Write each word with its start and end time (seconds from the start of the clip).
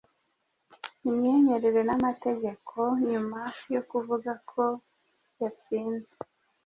ibyemewe 1.09 1.79
n'amategeko" 1.87 2.75
nyuma 3.09 3.41
yo 3.73 3.81
kuvuga 3.89 4.31
ko 4.49 4.63
yatsinze. 5.41 6.13